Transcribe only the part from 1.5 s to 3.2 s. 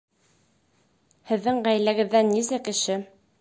ғаиләгеҙҙә нисә кеше?